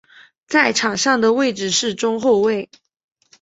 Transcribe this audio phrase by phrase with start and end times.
[0.47, 2.71] 在场上的位置是中后卫。